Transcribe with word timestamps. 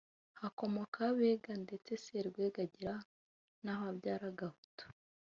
hakomokaho 0.39 1.09
Abega; 1.13 1.53
ndetse 1.65 1.91
Serwega 2.05 2.59
agera 2.65 2.95
naho 3.63 3.83
abyara 3.91 4.27
Gahutu 4.39 4.85